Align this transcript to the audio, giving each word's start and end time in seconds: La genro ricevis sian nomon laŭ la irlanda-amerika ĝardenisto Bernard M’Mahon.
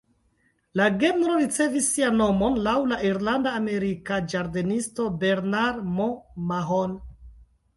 La 0.79 0.85
genro 1.03 1.33
ricevis 1.41 1.89
sian 1.97 2.17
nomon 2.21 2.57
laŭ 2.67 2.73
la 2.93 2.99
irlanda-amerika 3.09 4.19
ĝardenisto 4.33 5.07
Bernard 5.25 5.85
M’Mahon. 6.01 6.99